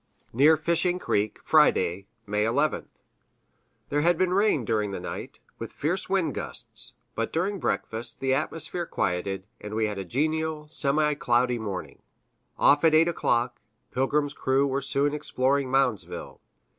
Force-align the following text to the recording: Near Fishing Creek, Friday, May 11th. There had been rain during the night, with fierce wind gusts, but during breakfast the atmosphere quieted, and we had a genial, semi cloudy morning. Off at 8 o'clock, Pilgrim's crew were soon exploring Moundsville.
Near 0.33 0.57
Fishing 0.57 0.97
Creek, 0.97 1.37
Friday, 1.45 2.07
May 2.25 2.43
11th. 2.45 2.87
There 3.89 4.01
had 4.01 4.17
been 4.17 4.33
rain 4.33 4.65
during 4.65 4.89
the 4.89 4.99
night, 4.99 5.41
with 5.59 5.71
fierce 5.71 6.09
wind 6.09 6.33
gusts, 6.33 6.93
but 7.13 7.31
during 7.31 7.59
breakfast 7.59 8.19
the 8.19 8.33
atmosphere 8.33 8.87
quieted, 8.87 9.45
and 9.59 9.75
we 9.75 9.85
had 9.85 9.99
a 9.99 10.03
genial, 10.03 10.67
semi 10.67 11.13
cloudy 11.13 11.59
morning. 11.59 12.01
Off 12.57 12.83
at 12.83 12.95
8 12.95 13.09
o'clock, 13.09 13.61
Pilgrim's 13.91 14.33
crew 14.33 14.65
were 14.65 14.81
soon 14.81 15.13
exploring 15.13 15.69
Moundsville. 15.69 16.39